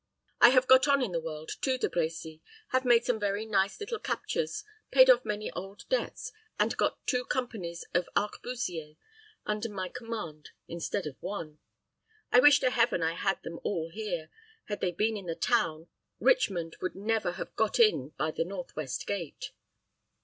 [0.39, 3.79] I have got on in the world, too, De Brecy, have made some very nice
[3.79, 8.95] little captures, paid off many old debts, and got two companies of arquebusiers
[9.45, 11.59] under my command instead of one.
[12.31, 14.31] I wish to Heaven I had them all here.
[14.65, 15.85] Had they been in the town,
[16.19, 19.51] Richmond would never have got in by the northwest gate."